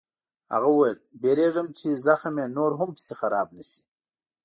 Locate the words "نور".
2.57-2.71